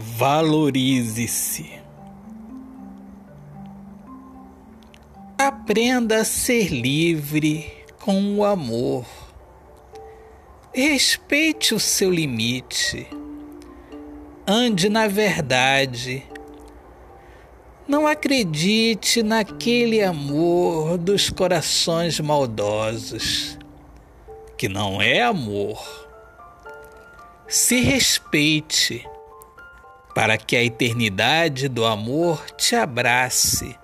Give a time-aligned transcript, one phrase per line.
[0.00, 1.72] Valorize-se.
[5.36, 9.04] Aprenda a ser livre com o amor.
[10.72, 13.08] Respeite o seu limite.
[14.46, 16.24] Ande na verdade.
[17.88, 23.58] Não acredite naquele amor dos corações maldosos,
[24.56, 26.06] que não é amor.
[27.48, 29.04] Se respeite
[30.18, 33.78] para que a eternidade do amor te abrace,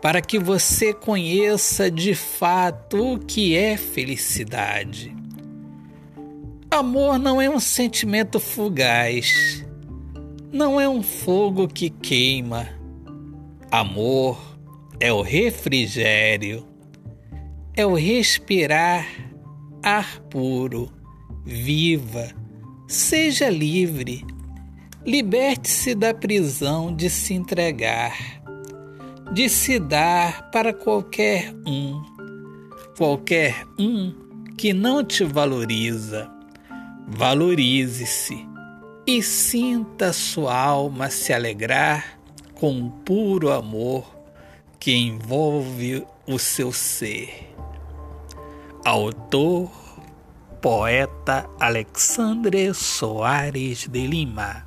[0.00, 5.14] para que você conheça de fato o que é felicidade.
[6.70, 9.62] Amor não é um sentimento fugaz,
[10.50, 12.66] não é um fogo que queima.
[13.70, 14.40] Amor
[14.98, 16.66] é o refrigério,
[17.76, 19.06] é o respirar
[19.82, 20.90] ar puro,
[21.44, 22.30] viva,
[22.88, 24.24] seja livre
[25.06, 28.42] Liberte-se da prisão de se entregar,
[29.32, 32.02] de se dar para qualquer um,
[32.98, 34.12] qualquer um
[34.58, 36.28] que não te valoriza.
[37.06, 38.44] Valorize-se
[39.06, 42.18] e sinta sua alma se alegrar
[42.56, 44.12] com o puro amor
[44.80, 47.54] que envolve o seu ser.
[48.84, 49.70] Autor,
[50.60, 54.65] poeta Alexandre Soares de Lima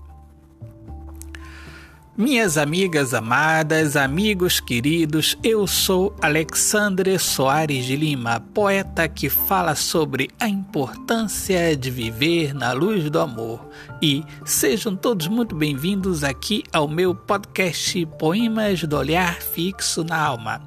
[2.19, 10.29] minhas amigas amadas, amigos queridos, eu sou Alexandre Soares de Lima, poeta que fala sobre
[10.37, 13.65] a importância de viver na luz do amor.
[14.01, 20.61] E sejam todos muito bem-vindos aqui ao meu podcast Poemas do Olhar Fixo na Alma.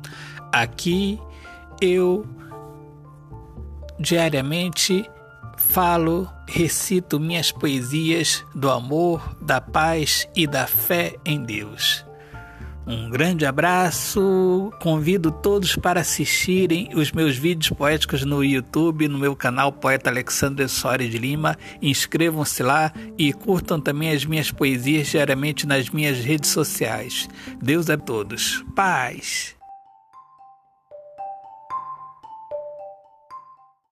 [0.50, 1.20] Aqui
[1.83, 2.27] eu
[4.00, 5.05] diariamente
[5.56, 12.05] falo, recito minhas poesias do amor, da paz e da fé em Deus.
[12.85, 19.36] Um grande abraço, convido todos para assistirem os meus vídeos poéticos no YouTube, no meu
[19.36, 21.57] canal Poeta Alexandre Soares de Lima.
[21.80, 27.29] Inscrevam-se lá e curtam também as minhas poesias diariamente nas minhas redes sociais.
[27.63, 28.64] Deus a todos.
[28.74, 29.61] Paz!